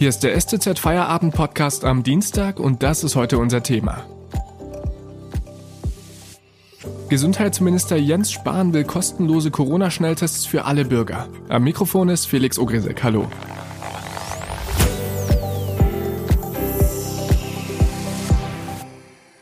Hier 0.00 0.08
ist 0.08 0.20
der 0.20 0.40
STZ 0.40 0.78
Feierabend 0.78 1.34
Podcast 1.34 1.84
am 1.84 2.02
Dienstag 2.02 2.58
und 2.58 2.82
das 2.82 3.04
ist 3.04 3.16
heute 3.16 3.36
unser 3.36 3.62
Thema. 3.62 4.02
Gesundheitsminister 7.10 7.98
Jens 7.98 8.32
Spahn 8.32 8.72
will 8.72 8.84
kostenlose 8.84 9.50
Corona-Schnelltests 9.50 10.46
für 10.46 10.64
alle 10.64 10.86
Bürger. 10.86 11.28
Am 11.50 11.64
Mikrofon 11.64 12.08
ist 12.08 12.24
Felix 12.24 12.58
Ogresek. 12.58 13.04
Hallo. 13.04 13.28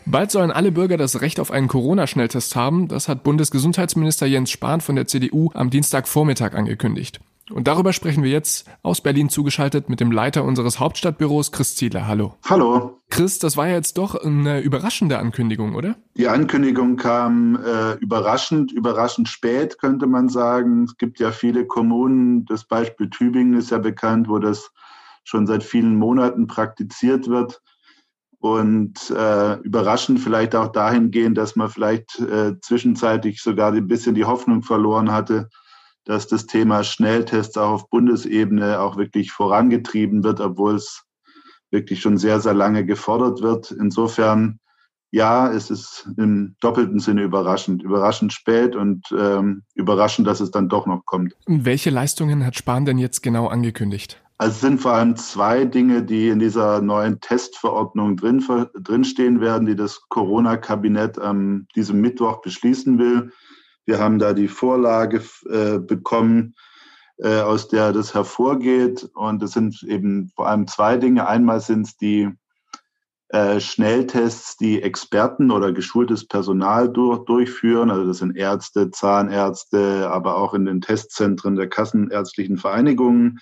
Bald 0.06 0.32
sollen 0.32 0.50
alle 0.50 0.72
Bürger 0.72 0.96
das 0.96 1.20
Recht 1.20 1.38
auf 1.38 1.52
einen 1.52 1.68
Corona-Schnelltest 1.68 2.56
haben. 2.56 2.88
Das 2.88 3.06
hat 3.06 3.22
Bundesgesundheitsminister 3.22 4.26
Jens 4.26 4.50
Spahn 4.50 4.80
von 4.80 4.96
der 4.96 5.06
CDU 5.06 5.52
am 5.54 5.70
Dienstagvormittag 5.70 6.54
angekündigt. 6.54 7.20
Und 7.50 7.66
darüber 7.66 7.92
sprechen 7.92 8.22
wir 8.22 8.30
jetzt 8.30 8.68
aus 8.82 9.00
Berlin 9.00 9.28
zugeschaltet 9.28 9.88
mit 9.88 10.00
dem 10.00 10.12
Leiter 10.12 10.44
unseres 10.44 10.80
Hauptstadtbüros, 10.80 11.52
Chris 11.52 11.76
Ziele. 11.76 12.06
Hallo. 12.06 12.34
Hallo. 12.48 13.00
Chris, 13.10 13.38
das 13.38 13.56
war 13.56 13.68
ja 13.68 13.74
jetzt 13.74 13.96
doch 13.96 14.14
eine 14.14 14.60
überraschende 14.60 15.18
Ankündigung, 15.18 15.74
oder? 15.74 15.96
Die 16.16 16.28
Ankündigung 16.28 16.96
kam 16.96 17.56
äh, 17.56 17.94
überraschend, 17.94 18.72
überraschend 18.72 19.28
spät, 19.28 19.78
könnte 19.78 20.06
man 20.06 20.28
sagen. 20.28 20.84
Es 20.84 20.96
gibt 20.96 21.18
ja 21.20 21.32
viele 21.32 21.66
Kommunen, 21.66 22.44
das 22.44 22.64
Beispiel 22.64 23.08
Tübingen 23.08 23.54
ist 23.54 23.70
ja 23.70 23.78
bekannt, 23.78 24.28
wo 24.28 24.38
das 24.38 24.70
schon 25.24 25.46
seit 25.46 25.62
vielen 25.62 25.96
Monaten 25.96 26.46
praktiziert 26.46 27.28
wird. 27.28 27.62
Und 28.40 29.10
äh, 29.10 29.54
überraschend 29.62 30.20
vielleicht 30.20 30.54
auch 30.54 30.68
dahingehend, 30.68 31.36
dass 31.36 31.56
man 31.56 31.68
vielleicht 31.68 32.20
äh, 32.20 32.60
zwischenzeitlich 32.60 33.42
sogar 33.42 33.72
ein 33.72 33.88
bisschen 33.88 34.14
die 34.14 34.26
Hoffnung 34.26 34.62
verloren 34.62 35.10
hatte, 35.10 35.48
dass 36.08 36.26
das 36.26 36.46
Thema 36.46 36.84
Schnelltests 36.84 37.58
auch 37.58 37.70
auf 37.70 37.90
Bundesebene 37.90 38.80
auch 38.80 38.96
wirklich 38.96 39.30
vorangetrieben 39.30 40.24
wird, 40.24 40.40
obwohl 40.40 40.76
es 40.76 41.04
wirklich 41.70 42.00
schon 42.00 42.16
sehr, 42.16 42.40
sehr 42.40 42.54
lange 42.54 42.86
gefordert 42.86 43.42
wird. 43.42 43.70
Insofern, 43.72 44.58
ja, 45.10 45.52
es 45.52 45.70
ist 45.70 46.08
im 46.16 46.56
doppelten 46.60 46.98
Sinne 46.98 47.24
überraschend. 47.24 47.82
Überraschend 47.82 48.32
spät 48.32 48.74
und 48.74 49.04
ähm, 49.12 49.64
überraschend, 49.74 50.26
dass 50.26 50.40
es 50.40 50.50
dann 50.50 50.70
doch 50.70 50.86
noch 50.86 51.04
kommt. 51.04 51.34
Welche 51.46 51.90
Leistungen 51.90 52.46
hat 52.46 52.56
Spahn 52.56 52.86
denn 52.86 52.96
jetzt 52.96 53.22
genau 53.22 53.48
angekündigt? 53.48 54.18
Also 54.38 54.54
es 54.54 54.60
sind 54.62 54.80
vor 54.80 54.92
allem 54.92 55.14
zwei 55.16 55.66
Dinge, 55.66 56.02
die 56.02 56.30
in 56.30 56.38
dieser 56.38 56.80
neuen 56.80 57.20
Testverordnung 57.20 58.16
drin, 58.16 58.42
drinstehen 58.80 59.42
werden, 59.42 59.66
die 59.66 59.76
das 59.76 60.00
Corona-Kabinett 60.08 61.18
am 61.18 61.66
diesem 61.76 62.00
Mittwoch 62.00 62.40
beschließen 62.40 62.98
will. 62.98 63.30
Wir 63.88 64.00
haben 64.00 64.18
da 64.18 64.34
die 64.34 64.48
Vorlage 64.48 65.22
äh, 65.48 65.78
bekommen, 65.78 66.54
äh, 67.16 67.40
aus 67.40 67.68
der 67.68 67.94
das 67.94 68.12
hervorgeht. 68.12 69.08
Und 69.14 69.42
es 69.42 69.52
sind 69.52 69.82
eben 69.82 70.30
vor 70.36 70.46
allem 70.46 70.66
zwei 70.66 70.98
Dinge. 70.98 71.26
Einmal 71.26 71.62
sind 71.62 71.86
es 71.86 71.96
die 71.96 72.28
äh, 73.30 73.58
Schnelltests, 73.60 74.58
die 74.58 74.82
Experten 74.82 75.50
oder 75.50 75.72
geschultes 75.72 76.28
Personal 76.28 76.92
durch, 76.92 77.24
durchführen. 77.24 77.90
Also 77.90 78.06
das 78.06 78.18
sind 78.18 78.36
Ärzte, 78.36 78.90
Zahnärzte, 78.90 80.10
aber 80.10 80.36
auch 80.36 80.52
in 80.52 80.66
den 80.66 80.82
Testzentren 80.82 81.56
der 81.56 81.70
kassenärztlichen 81.70 82.58
Vereinigungen. 82.58 83.38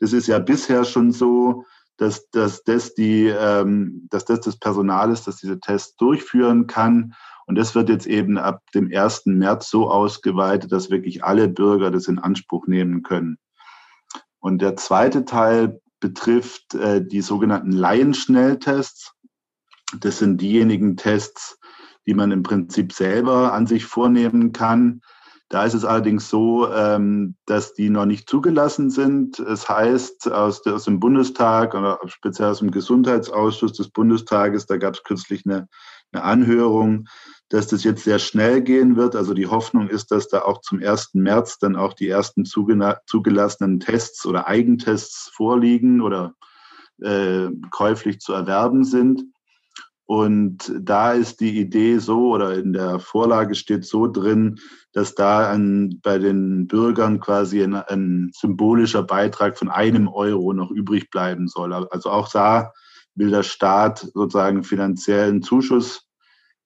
Das 0.00 0.14
ist 0.14 0.28
ja 0.28 0.38
bisher 0.38 0.86
schon 0.86 1.12
so, 1.12 1.66
dass, 1.96 2.28
dass, 2.30 2.64
das, 2.64 2.94
die, 2.94 3.26
ähm, 3.26 4.06
dass 4.10 4.24
das 4.24 4.40
das 4.40 4.58
Personal 4.58 5.10
ist, 5.10 5.26
das 5.26 5.36
diese 5.36 5.60
Tests 5.60 5.96
durchführen 5.96 6.66
kann. 6.66 7.14
Und 7.46 7.56
das 7.56 7.74
wird 7.74 7.88
jetzt 7.88 8.06
eben 8.06 8.38
ab 8.38 8.62
dem 8.74 8.90
1. 8.92 9.26
März 9.26 9.68
so 9.68 9.90
ausgeweitet, 9.90 10.72
dass 10.72 10.90
wirklich 10.90 11.24
alle 11.24 11.48
Bürger 11.48 11.90
das 11.90 12.08
in 12.08 12.18
Anspruch 12.18 12.66
nehmen 12.66 13.02
können. 13.02 13.38
Und 14.40 14.60
der 14.60 14.76
zweite 14.76 15.24
Teil 15.24 15.80
betrifft 16.00 16.74
äh, 16.74 17.04
die 17.04 17.20
sogenannten 17.20 17.72
Laienschnelltests. 17.72 19.12
Das 20.00 20.18
sind 20.18 20.40
diejenigen 20.40 20.96
Tests, 20.96 21.58
die 22.06 22.14
man 22.14 22.32
im 22.32 22.42
Prinzip 22.42 22.92
selber 22.92 23.52
an 23.52 23.66
sich 23.66 23.84
vornehmen 23.84 24.52
kann. 24.52 25.00
Da 25.50 25.64
ist 25.64 25.74
es 25.74 25.84
allerdings 25.84 26.28
so, 26.28 26.70
ähm, 26.72 27.36
dass 27.46 27.74
die 27.74 27.90
noch 27.90 28.06
nicht 28.06 28.28
zugelassen 28.28 28.90
sind. 28.90 29.38
Es 29.38 29.68
heißt 29.68 30.32
aus, 30.32 30.62
der, 30.62 30.74
aus 30.74 30.84
dem 30.84 31.00
Bundestag 31.00 31.74
oder 31.74 32.00
speziell 32.06 32.48
aus 32.48 32.60
dem 32.60 32.70
Gesundheitsausschuss 32.70 33.74
des 33.74 33.90
Bundestages, 33.90 34.66
da 34.66 34.78
gab 34.78 34.94
es 34.94 35.02
kürzlich 35.02 35.44
eine, 35.44 35.68
eine 36.12 36.24
Anhörung, 36.24 37.06
dass 37.50 37.66
das 37.66 37.84
jetzt 37.84 38.04
sehr 38.04 38.18
schnell 38.18 38.62
gehen 38.62 38.96
wird. 38.96 39.14
Also 39.14 39.34
die 39.34 39.46
Hoffnung 39.46 39.88
ist, 39.88 40.10
dass 40.10 40.28
da 40.28 40.42
auch 40.42 40.60
zum 40.62 40.82
1. 40.82 41.10
März 41.12 41.58
dann 41.58 41.76
auch 41.76 41.92
die 41.92 42.08
ersten 42.08 42.44
zugelassenen 42.44 43.80
Tests 43.80 44.26
oder 44.26 44.48
Eigentests 44.48 45.30
vorliegen 45.34 46.00
oder 46.00 46.34
äh, 47.02 47.48
käuflich 47.70 48.20
zu 48.20 48.32
erwerben 48.32 48.84
sind. 48.84 49.24
Und 50.06 50.70
da 50.80 51.12
ist 51.12 51.40
die 51.40 51.58
Idee 51.58 51.98
so 51.98 52.34
oder 52.34 52.54
in 52.58 52.74
der 52.74 52.98
Vorlage 52.98 53.54
steht 53.54 53.86
so 53.86 54.06
drin, 54.06 54.60
dass 54.92 55.14
da 55.14 55.50
ein, 55.50 56.00
bei 56.02 56.18
den 56.18 56.66
Bürgern 56.66 57.20
quasi 57.20 57.62
ein, 57.62 57.74
ein 57.74 58.30
symbolischer 58.34 59.02
Beitrag 59.02 59.58
von 59.58 59.70
einem 59.70 60.08
Euro 60.08 60.52
noch 60.52 60.70
übrig 60.70 61.10
bleiben 61.10 61.48
soll. 61.48 61.72
Also 61.72 62.10
auch 62.10 62.30
da 62.30 62.72
will 63.14 63.30
der 63.30 63.44
Staat 63.44 64.00
sozusagen 64.12 64.62
finanziellen 64.62 65.42
Zuschuss 65.42 66.06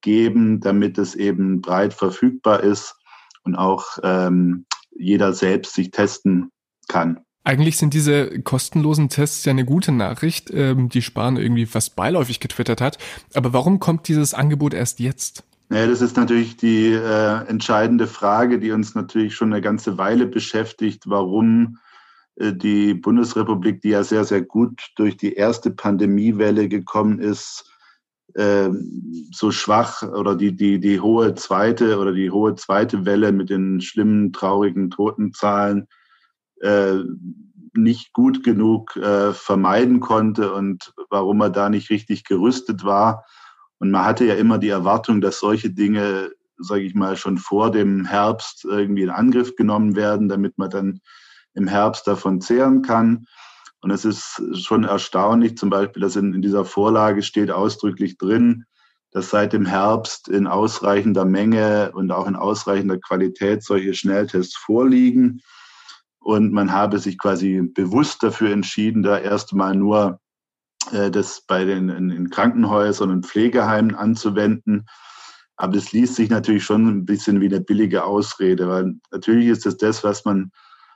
geben, 0.00 0.60
damit 0.60 0.98
es 0.98 1.14
eben 1.14 1.60
breit 1.60 1.94
verfügbar 1.94 2.62
ist 2.62 2.96
und 3.44 3.54
auch 3.54 3.98
ähm, 4.02 4.66
jeder 4.90 5.32
selbst 5.32 5.74
sich 5.74 5.90
testen 5.92 6.50
kann. 6.88 7.20
Eigentlich 7.48 7.78
sind 7.78 7.94
diese 7.94 8.42
kostenlosen 8.42 9.08
Tests 9.08 9.46
ja 9.46 9.52
eine 9.52 9.64
gute 9.64 9.90
Nachricht, 9.90 10.50
ähm, 10.52 10.90
die 10.90 11.00
Spahn 11.00 11.38
irgendwie 11.38 11.64
fast 11.64 11.96
beiläufig 11.96 12.40
getwittert 12.40 12.82
hat. 12.82 12.98
Aber 13.32 13.54
warum 13.54 13.78
kommt 13.78 14.06
dieses 14.06 14.34
Angebot 14.34 14.74
erst 14.74 15.00
jetzt? 15.00 15.44
Ja, 15.70 15.86
das 15.86 16.02
ist 16.02 16.18
natürlich 16.18 16.58
die 16.58 16.92
äh, 16.92 17.46
entscheidende 17.46 18.06
Frage, 18.06 18.58
die 18.58 18.70
uns 18.70 18.94
natürlich 18.94 19.34
schon 19.34 19.50
eine 19.50 19.62
ganze 19.62 19.96
Weile 19.96 20.26
beschäftigt, 20.26 21.04
warum 21.06 21.78
äh, 22.36 22.52
die 22.52 22.92
Bundesrepublik, 22.92 23.80
die 23.80 23.90
ja 23.90 24.04
sehr, 24.04 24.26
sehr 24.26 24.42
gut 24.42 24.82
durch 24.96 25.16
die 25.16 25.32
erste 25.32 25.70
Pandemiewelle 25.70 26.68
gekommen 26.68 27.18
ist, 27.18 27.64
ähm, 28.36 29.30
so 29.32 29.52
schwach 29.52 30.02
oder 30.02 30.36
die, 30.36 30.54
die, 30.54 30.80
die 30.80 31.00
hohe 31.00 31.34
zweite 31.34 31.98
oder 31.98 32.12
die 32.12 32.30
hohe 32.30 32.56
zweite 32.56 33.06
Welle 33.06 33.32
mit 33.32 33.48
den 33.48 33.80
schlimmen, 33.80 34.34
traurigen 34.34 34.90
Totenzahlen 34.90 35.88
äh, 36.60 36.98
nicht 37.74 38.12
gut 38.12 38.42
genug 38.42 38.96
äh, 38.96 39.32
vermeiden 39.32 40.00
konnte 40.00 40.52
und 40.52 40.92
warum 41.10 41.40
er 41.40 41.50
da 41.50 41.68
nicht 41.68 41.90
richtig 41.90 42.24
gerüstet 42.24 42.84
war. 42.84 43.24
Und 43.78 43.90
man 43.90 44.04
hatte 44.04 44.24
ja 44.24 44.34
immer 44.34 44.58
die 44.58 44.68
Erwartung, 44.68 45.20
dass 45.20 45.38
solche 45.38 45.70
Dinge, 45.70 46.32
sage 46.58 46.82
ich 46.82 46.94
mal, 46.94 47.16
schon 47.16 47.38
vor 47.38 47.70
dem 47.70 48.04
Herbst 48.04 48.64
irgendwie 48.64 49.02
in 49.02 49.10
Angriff 49.10 49.54
genommen 49.56 49.94
werden, 49.94 50.28
damit 50.28 50.58
man 50.58 50.70
dann 50.70 51.00
im 51.54 51.68
Herbst 51.68 52.06
davon 52.06 52.40
zehren 52.40 52.82
kann. 52.82 53.26
Und 53.80 53.90
es 53.90 54.04
ist 54.04 54.42
schon 54.54 54.84
erstaunlich, 54.84 55.56
zum 55.56 55.70
Beispiel, 55.70 56.02
dass 56.02 56.16
in, 56.16 56.34
in 56.34 56.42
dieser 56.42 56.64
Vorlage 56.64 57.22
steht 57.22 57.50
ausdrücklich 57.50 58.18
drin, 58.18 58.64
dass 59.12 59.30
seit 59.30 59.52
dem 59.52 59.66
Herbst 59.66 60.28
in 60.28 60.46
ausreichender 60.46 61.24
Menge 61.24 61.92
und 61.94 62.10
auch 62.10 62.26
in 62.26 62.36
ausreichender 62.36 62.98
Qualität 62.98 63.62
solche 63.62 63.94
Schnelltests 63.94 64.56
vorliegen. 64.56 65.40
Und 66.20 66.52
man 66.52 66.72
habe 66.72 66.98
sich 66.98 67.18
quasi 67.18 67.62
bewusst 67.62 68.22
dafür 68.22 68.50
entschieden, 68.50 69.02
da 69.02 69.18
erstmal 69.18 69.74
nur 69.74 70.20
äh, 70.92 71.10
das 71.10 71.42
bei 71.46 71.64
den 71.64 71.88
in, 71.88 72.10
in 72.10 72.30
Krankenhäusern 72.30 73.10
und 73.10 73.26
Pflegeheimen 73.26 73.94
anzuwenden. 73.94 74.86
Aber 75.56 75.76
es 75.76 75.92
liest 75.92 76.14
sich 76.14 76.30
natürlich 76.30 76.64
schon 76.64 76.86
ein 76.86 77.04
bisschen 77.04 77.40
wie 77.40 77.46
eine 77.46 77.60
billige 77.60 78.04
Ausrede, 78.04 78.68
weil 78.68 78.94
natürlich 79.10 79.48
ist 79.48 79.66
es 79.66 79.76
das, 79.76 80.04
was 80.04 80.24
man 80.24 80.52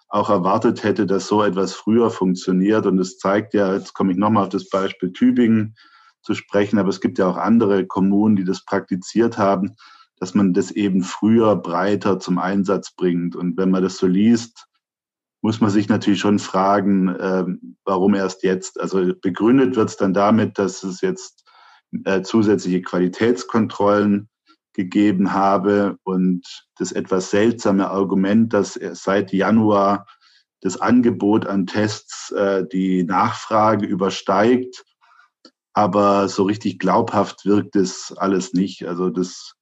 auch 0.09 0.29
erwartet 0.29 0.85
hätte, 0.85 1.07
dass 1.07 1.27
so 1.27 1.43
etwas 1.43 1.73
früher 1.73 2.11
funktioniert. 2.11 2.87
Und 2.87 2.99
es 2.99 3.19
zeigt 3.19 3.55
ja, 3.55 3.75
jetzt 3.75 3.95
komme 3.95 4.13
ich 4.13 4.19
nochmal 4.19 4.45
auf 4.45 4.51
das 4.51 4.69
Beispiel 4.69 5.13
Tübingen 5.13 5.75
zu 6.23 6.35
sprechen, 6.35 6.79
aber 6.79 6.91
es 6.91 7.01
gibt 7.01 7.19
ja 7.19 7.27
auch 7.27 7.37
andere 7.37 7.87
Kommunen, 7.87 8.37
die 8.37 8.45
das 8.45 8.65
praktiziert 8.65 9.39
haben, 9.39 9.75
dass 10.19 10.35
man 10.35 10.53
das 10.53 10.71
eben 10.71 11.03
früher 11.03 11.57
breiter 11.57 12.21
zum 12.21 12.39
Einsatz 12.39 12.95
bringt. 12.95 13.35
Und 13.35 13.57
wenn 13.57 13.71
man 13.71 13.83
das 13.83 13.97
so 13.97 14.07
liest, 14.07 14.69
muss 15.43 15.61
man 15.61 15.71
sich 15.71 15.89
natürlich 15.89 16.21
schon 16.21 16.39
fragen, 16.39 17.15
ähm, 17.21 17.77
warum 17.85 18.15
erst 18.15 18.45
jetzt. 18.45 18.81
Also 18.81 19.13
begründet 19.21 19.77
wird 19.77 19.91
es 19.91 19.97
dann 19.97 20.15
damit, 20.15 20.59
dass 20.59 20.83
es 20.85 21.01
jetzt 21.01 21.45
äh, 22.05 22.23
zusätzliche 22.23 22.81
Qualitätskontrollen 22.81 24.29
gegeben 24.73 25.33
habe 25.33 25.99
und 26.05 26.47
das 26.79 26.93
etwas 26.93 27.31
seltsame 27.31 27.91
Argument, 27.91 28.53
dass 28.55 28.79
seit 28.93 29.33
Januar 29.33 30.07
das 30.63 30.81
Angebot 30.81 31.47
an 31.47 31.67
Tests 31.67 32.31
äh, 32.31 32.65
die 32.67 33.03
Nachfrage 33.03 33.85
übersteigt. 33.85 34.85
Aber 35.75 36.29
so 36.29 36.45
richtig 36.45 36.79
glaubhaft 36.79 37.45
wirkt 37.45 37.77
es 37.77 38.15
alles 38.17 38.53
nicht. 38.53 38.87
Also 38.87 39.11
das, 39.11 39.55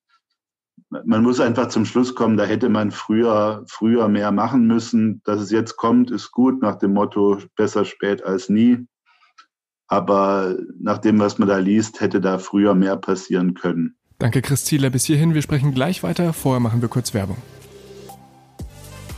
man 0.90 1.22
muss 1.22 1.40
einfach 1.40 1.68
zum 1.68 1.84
Schluss 1.84 2.14
kommen, 2.14 2.36
da 2.36 2.44
hätte 2.44 2.68
man 2.68 2.90
früher, 2.90 3.64
früher 3.68 4.08
mehr 4.08 4.32
machen 4.32 4.66
müssen. 4.66 5.22
Dass 5.24 5.40
es 5.40 5.50
jetzt 5.50 5.76
kommt, 5.76 6.10
ist 6.10 6.32
gut 6.32 6.60
nach 6.60 6.76
dem 6.76 6.92
Motto 6.92 7.38
besser 7.56 7.84
spät 7.84 8.24
als 8.24 8.48
nie. 8.48 8.86
Aber 9.86 10.56
nach 10.80 10.98
dem, 10.98 11.18
was 11.18 11.38
man 11.38 11.48
da 11.48 11.58
liest, 11.58 12.00
hätte 12.00 12.20
da 12.20 12.38
früher 12.38 12.74
mehr 12.74 12.96
passieren 12.96 13.54
können. 13.54 13.96
Danke, 14.18 14.42
Chris 14.42 14.64
Zieler. 14.64 14.90
Bis 14.90 15.04
hierhin. 15.04 15.34
Wir 15.34 15.42
sprechen 15.42 15.72
gleich 15.72 16.02
weiter. 16.02 16.32
Vorher 16.32 16.60
machen 16.60 16.82
wir 16.82 16.88
kurz 16.88 17.14
Werbung. 17.14 17.38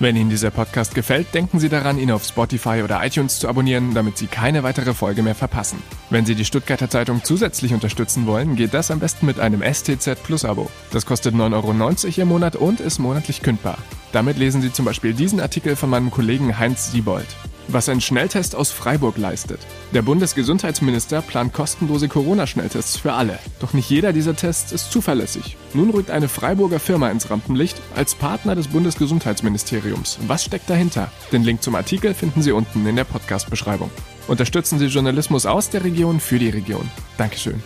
Wenn 0.02 0.16
Ihnen 0.16 0.30
dieser 0.30 0.50
Podcast 0.50 0.96
gefällt, 0.96 1.32
denken 1.32 1.60
Sie 1.60 1.68
daran, 1.68 1.96
ihn 1.96 2.10
auf 2.10 2.24
Spotify 2.24 2.82
oder 2.82 3.06
iTunes 3.06 3.38
zu 3.38 3.48
abonnieren, 3.48 3.94
damit 3.94 4.18
Sie 4.18 4.26
keine 4.26 4.64
weitere 4.64 4.94
Folge 4.94 5.22
mehr 5.22 5.36
verpassen. 5.36 5.80
Wenn 6.10 6.26
Sie 6.26 6.34
die 6.34 6.44
Stuttgarter 6.44 6.90
Zeitung 6.90 7.22
zusätzlich 7.22 7.72
unterstützen 7.72 8.26
wollen, 8.26 8.56
geht 8.56 8.74
das 8.74 8.90
am 8.90 8.98
besten 8.98 9.26
mit 9.26 9.38
einem 9.38 9.62
STZ 9.62 10.20
Plus 10.24 10.44
Abo. 10.44 10.68
Das 10.90 11.06
kostet 11.06 11.36
9,90 11.36 11.54
Euro 11.54 12.22
im 12.22 12.28
Monat 12.28 12.56
und 12.56 12.80
ist 12.80 12.98
monatlich 12.98 13.42
kündbar. 13.42 13.78
Damit 14.10 14.38
lesen 14.38 14.60
Sie 14.60 14.72
zum 14.72 14.86
Beispiel 14.86 15.14
diesen 15.14 15.38
Artikel 15.38 15.76
von 15.76 15.88
meinem 15.88 16.10
Kollegen 16.10 16.58
Heinz 16.58 16.90
Siebold 16.90 17.28
was 17.72 17.88
ein 17.88 18.00
Schnelltest 18.00 18.54
aus 18.54 18.70
Freiburg 18.70 19.18
leistet. 19.18 19.60
Der 19.92 20.02
Bundesgesundheitsminister 20.02 21.22
plant 21.22 21.52
kostenlose 21.52 22.08
Corona-Schnelltests 22.08 22.96
für 22.96 23.12
alle. 23.12 23.38
Doch 23.60 23.72
nicht 23.72 23.90
jeder 23.90 24.12
dieser 24.12 24.36
Tests 24.36 24.72
ist 24.72 24.92
zuverlässig. 24.92 25.56
Nun 25.74 25.90
rückt 25.90 26.10
eine 26.10 26.28
Freiburger 26.28 26.80
Firma 26.80 27.10
ins 27.10 27.30
Rampenlicht 27.30 27.80
als 27.94 28.14
Partner 28.14 28.54
des 28.54 28.68
Bundesgesundheitsministeriums. 28.68 30.18
Was 30.26 30.44
steckt 30.44 30.68
dahinter? 30.70 31.10
Den 31.32 31.44
Link 31.44 31.62
zum 31.62 31.74
Artikel 31.74 32.14
finden 32.14 32.42
Sie 32.42 32.52
unten 32.52 32.86
in 32.86 32.96
der 32.96 33.04
Podcast-Beschreibung. 33.04 33.90
Unterstützen 34.28 34.78
Sie 34.78 34.86
Journalismus 34.86 35.46
aus 35.46 35.70
der 35.70 35.84
Region 35.84 36.20
für 36.20 36.38
die 36.38 36.50
Region. 36.50 36.88
Dankeschön. 37.18 37.62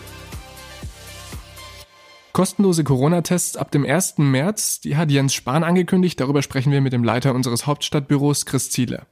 Kostenlose 2.37 2.83
Corona-Tests 2.83 3.57
ab 3.57 3.71
dem 3.71 3.83
1. 3.83 4.19
März, 4.19 4.79
die 4.79 4.95
hat 4.95 5.09
Jens 5.09 5.33
Spahn 5.33 5.63
angekündigt. 5.63 6.19
Darüber 6.19 6.43
sprechen 6.43 6.71
wir 6.71 6.81
mit 6.81 6.93
dem 6.93 7.03
Leiter 7.03 7.33
unseres 7.33 7.65
Hauptstadtbüros, 7.65 8.45
Chris 8.45 8.69
Ziele. 8.69 9.07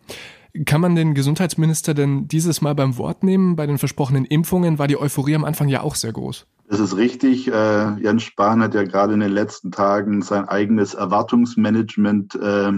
Kann 0.66 0.80
man 0.80 0.96
den 0.96 1.14
Gesundheitsminister 1.14 1.94
denn 1.94 2.28
dieses 2.28 2.62
Mal 2.62 2.76
beim 2.76 2.98
Wort 2.98 3.24
nehmen? 3.24 3.56
Bei 3.56 3.66
den 3.66 3.78
versprochenen 3.78 4.24
Impfungen 4.24 4.80
war 4.80 4.88
die 4.88 4.98
Euphorie 4.98 5.36
am 5.36 5.44
Anfang 5.44 5.68
ja 5.68 5.82
auch 5.82 5.96
sehr 5.96 6.14
groß. 6.14 6.46
Das 6.70 6.80
ist 6.80 6.96
richtig. 6.96 7.48
Äh, 7.48 8.00
Jens 8.02 8.24
Spahn 8.24 8.62
hat 8.62 8.74
ja 8.74 8.84
gerade 8.84 9.14
in 9.14 9.20
den 9.20 9.32
letzten 9.32 9.72
Tagen 9.72 10.22
sein 10.22 10.48
eigenes 10.48 10.94
Erwartungsmanagement 10.94 12.36
äh, 12.36 12.72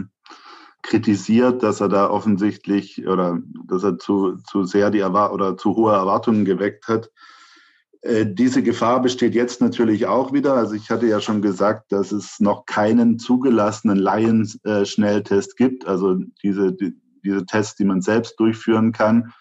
kritisiert, 0.81 1.63
dass 1.63 1.81
er 1.81 1.89
da 1.89 2.09
offensichtlich 2.09 3.07
oder 3.07 3.39
dass 3.67 3.83
er 3.83 3.99
zu, 3.99 4.37
zu 4.37 4.63
sehr 4.63 4.89
die 4.89 4.99
Erwar 4.99 5.33
oder 5.33 5.57
zu 5.57 5.75
hohe 5.75 5.93
Erwartungen 5.93 6.45
geweckt 6.45 6.87
hat. 6.87 7.11
Äh, 8.01 8.25
diese 8.25 8.63
Gefahr 8.63 9.01
besteht 9.01 9.35
jetzt 9.35 9.61
natürlich 9.61 10.07
auch 10.07 10.33
wieder. 10.33 10.53
Also 10.53 10.73
ich 10.73 10.89
hatte 10.89 11.07
ja 11.07 11.21
schon 11.21 11.41
gesagt, 11.41 11.91
dass 11.91 12.11
es 12.11 12.39
noch 12.39 12.65
keinen 12.65 13.19
zugelassenen 13.19 13.97
Laien-Schnelltest 13.97 15.57
gibt. 15.57 15.85
Also 15.85 16.15
diese, 16.41 16.73
die, 16.73 16.95
diese 17.23 17.45
Tests, 17.45 17.75
die 17.75 17.85
man 17.85 18.01
selbst 18.01 18.39
durchführen 18.39 18.91
kann. 18.91 19.33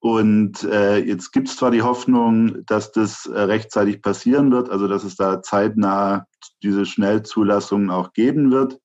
Und 0.00 0.64
äh, 0.64 0.98
jetzt 0.98 1.30
gibt 1.32 1.48
es 1.48 1.56
zwar 1.56 1.70
die 1.70 1.82
Hoffnung, 1.82 2.64
dass 2.64 2.90
das 2.90 3.26
äh, 3.26 3.38
rechtzeitig 3.38 4.00
passieren 4.00 4.50
wird, 4.50 4.70
also 4.70 4.88
dass 4.88 5.04
es 5.04 5.16
da 5.16 5.42
zeitnah 5.42 6.26
diese 6.62 6.86
Schnellzulassungen 6.86 7.90
auch 7.90 8.14
geben 8.14 8.50
wird. 8.50 8.80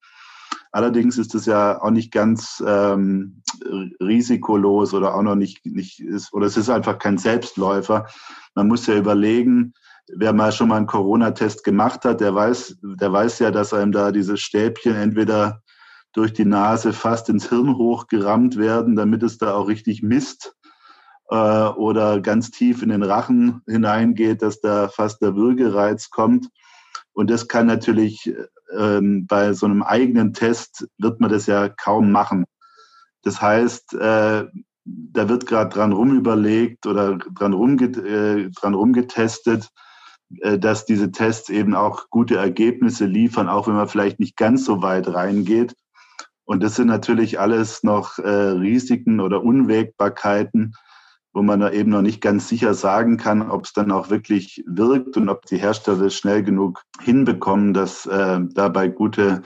Allerdings 0.72 1.16
ist 1.16 1.34
es 1.34 1.46
ja 1.46 1.80
auch 1.80 1.90
nicht 1.90 2.12
ganz 2.12 2.62
ähm, 2.66 3.42
risikolos 3.98 4.92
oder 4.92 5.14
auch 5.14 5.22
noch 5.22 5.36
nicht, 5.36 5.64
nicht 5.64 6.00
ist, 6.00 6.34
oder 6.34 6.46
es 6.46 6.58
ist 6.58 6.68
einfach 6.68 6.98
kein 6.98 7.16
Selbstläufer. 7.16 8.06
Man 8.54 8.68
muss 8.68 8.86
ja 8.86 8.94
überlegen, 8.94 9.72
wer 10.14 10.34
mal 10.34 10.52
schon 10.52 10.68
mal 10.68 10.76
einen 10.76 10.86
Corona-Test 10.86 11.64
gemacht 11.64 12.04
hat, 12.04 12.20
der 12.20 12.34
weiß, 12.34 12.76
der 12.82 13.10
weiß 13.10 13.38
ja, 13.38 13.50
dass 13.50 13.72
einem 13.72 13.92
da 13.92 14.12
dieses 14.12 14.40
Stäbchen 14.40 14.94
entweder 14.94 15.62
durch 16.16 16.32
die 16.32 16.46
Nase 16.46 16.94
fast 16.94 17.28
ins 17.28 17.50
Hirn 17.50 17.76
hochgerammt 17.76 18.56
werden, 18.56 18.96
damit 18.96 19.22
es 19.22 19.36
da 19.36 19.52
auch 19.52 19.68
richtig 19.68 20.02
misst 20.02 20.56
äh, 21.28 21.36
oder 21.36 22.20
ganz 22.20 22.50
tief 22.50 22.82
in 22.82 22.88
den 22.88 23.02
Rachen 23.02 23.60
hineingeht, 23.66 24.40
dass 24.40 24.60
da 24.60 24.88
fast 24.88 25.20
der 25.20 25.36
Würgereiz 25.36 26.08
kommt. 26.08 26.48
Und 27.12 27.28
das 27.28 27.48
kann 27.48 27.66
natürlich 27.66 28.32
ähm, 28.74 29.26
bei 29.26 29.52
so 29.52 29.66
einem 29.66 29.82
eigenen 29.82 30.32
Test 30.32 30.88
wird 30.96 31.20
man 31.20 31.30
das 31.30 31.46
ja 31.46 31.68
kaum 31.68 32.10
machen. 32.10 32.46
Das 33.22 33.42
heißt, 33.42 33.92
äh, 33.94 34.46
da 34.86 35.28
wird 35.28 35.46
gerade 35.46 35.68
dran 35.68 35.92
rumüberlegt 35.92 36.86
oder 36.86 37.18
dran, 37.18 37.52
rumget 37.52 37.98
äh, 37.98 38.50
dran 38.50 38.72
rumgetestet, 38.72 39.68
äh, 40.40 40.58
dass 40.58 40.86
diese 40.86 41.10
Tests 41.10 41.50
eben 41.50 41.74
auch 41.74 42.08
gute 42.08 42.36
Ergebnisse 42.36 43.04
liefern, 43.04 43.50
auch 43.50 43.66
wenn 43.66 43.74
man 43.74 43.88
vielleicht 43.88 44.18
nicht 44.18 44.36
ganz 44.36 44.64
so 44.64 44.80
weit 44.80 45.12
reingeht. 45.12 45.74
Und 46.46 46.62
das 46.62 46.76
sind 46.76 46.86
natürlich 46.86 47.38
alles 47.38 47.82
noch 47.82 48.18
äh, 48.18 48.30
Risiken 48.30 49.20
oder 49.20 49.42
Unwägbarkeiten, 49.42 50.74
wo 51.32 51.42
man 51.42 51.60
da 51.60 51.70
eben 51.70 51.90
noch 51.90 52.02
nicht 52.02 52.22
ganz 52.22 52.48
sicher 52.48 52.72
sagen 52.72 53.18
kann, 53.18 53.50
ob 53.50 53.64
es 53.64 53.72
dann 53.72 53.90
auch 53.90 54.08
wirklich 54.08 54.64
wirkt 54.66 55.16
und 55.16 55.28
ob 55.28 55.44
die 55.46 55.58
Hersteller 55.58 56.06
es 56.06 56.14
schnell 56.14 56.42
genug 56.42 56.82
hinbekommen, 57.02 57.74
dass 57.74 58.06
äh, 58.06 58.38
dabei 58.54 58.88
gute 58.88 59.42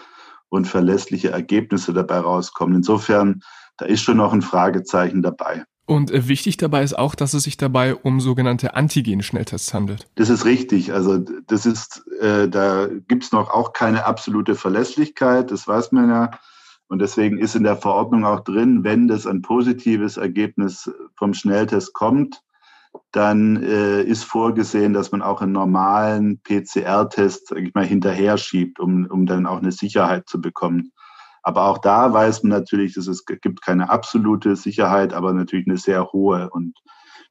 und 0.50 0.66
verlässliche 0.66 1.30
Ergebnisse 1.30 1.94
dabei 1.94 2.18
rauskommen. 2.18 2.76
Insofern, 2.76 3.40
da 3.78 3.86
ist 3.86 4.02
schon 4.02 4.18
noch 4.18 4.34
ein 4.34 4.42
Fragezeichen 4.42 5.22
dabei. 5.22 5.64
Und 5.86 6.12
äh, 6.12 6.28
wichtig 6.28 6.58
dabei 6.58 6.84
ist 6.84 6.96
auch, 6.96 7.14
dass 7.14 7.34
es 7.34 7.44
sich 7.44 7.56
dabei 7.56 7.96
um 7.96 8.20
sogenannte 8.20 8.74
Antigen-Schnelltests 8.74 9.72
handelt. 9.74 10.06
Das 10.16 10.28
ist 10.28 10.44
richtig. 10.44 10.92
Also 10.92 11.18
das 11.18 11.66
ist, 11.66 12.06
äh, 12.20 12.48
da 12.48 12.88
gibt's 13.08 13.32
noch 13.32 13.50
auch 13.50 13.72
keine 13.72 14.04
absolute 14.04 14.54
Verlässlichkeit. 14.54 15.50
Das 15.50 15.66
weiß 15.66 15.92
man 15.92 16.10
ja. 16.10 16.30
Und 16.90 16.98
deswegen 16.98 17.38
ist 17.38 17.54
in 17.54 17.62
der 17.62 17.76
Verordnung 17.76 18.24
auch 18.24 18.40
drin, 18.40 18.82
wenn 18.82 19.06
das 19.06 19.24
ein 19.24 19.42
positives 19.42 20.16
Ergebnis 20.16 20.90
vom 21.16 21.34
Schnelltest 21.34 21.94
kommt, 21.94 22.42
dann 23.12 23.62
äh, 23.62 24.02
ist 24.02 24.24
vorgesehen, 24.24 24.92
dass 24.92 25.12
man 25.12 25.22
auch 25.22 25.40
einen 25.40 25.52
normalen 25.52 26.40
PCR-Test, 26.42 27.54
mal, 27.74 27.86
hinterher 27.86 28.36
schiebt, 28.38 28.80
um, 28.80 29.06
um 29.06 29.24
dann 29.24 29.46
auch 29.46 29.58
eine 29.58 29.70
Sicherheit 29.70 30.28
zu 30.28 30.40
bekommen. 30.40 30.90
Aber 31.44 31.66
auch 31.66 31.78
da 31.78 32.12
weiß 32.12 32.42
man 32.42 32.50
natürlich, 32.50 32.94
dass 32.94 33.06
es 33.06 33.24
gibt 33.24 33.62
keine 33.62 33.88
absolute 33.88 34.56
Sicherheit, 34.56 35.12
aber 35.12 35.32
natürlich 35.32 35.68
eine 35.68 35.78
sehr 35.78 36.12
hohe. 36.12 36.50
Und 36.50 36.76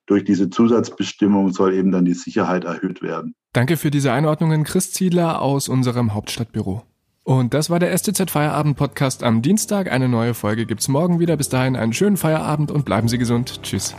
durch 0.06 0.24
diese 0.24 0.50
Zusatzbestimmung 0.50 1.52
soll 1.52 1.74
eben 1.74 1.92
dann 1.92 2.06
die 2.06 2.14
Sicherheit 2.14 2.64
erhöht 2.64 3.02
werden. 3.02 3.36
Danke 3.52 3.76
für 3.76 3.92
diese 3.92 4.14
Einordnungen, 4.14 4.64
Chris 4.64 4.94
Ziedler 4.94 5.42
aus 5.42 5.68
unserem 5.68 6.14
Hauptstadtbüro. 6.14 6.84
Und 7.24 7.54
das 7.54 7.70
war 7.70 7.80
der 7.80 7.96
STZ 7.96 8.32
Feierabend 8.32 8.78
Podcast 8.78 9.24
am 9.24 9.42
Dienstag. 9.42 9.92
Eine 9.92 10.10
neue 10.10 10.34
Folge 10.34 10.66
gibt's 10.66 10.88
morgen 10.88 11.20
wieder. 11.20 11.38
Bis 11.38 11.50
dahin 11.50 11.76
einen 11.76 11.94
schönen 11.94 12.18
Feierabend 12.18 12.72
und 12.72 12.86
bleiben 12.86 13.08
Sie 13.08 13.18
gesund. 13.18 13.62
Tschüss. 13.62 13.96